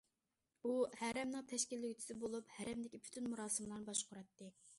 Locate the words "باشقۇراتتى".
3.93-4.53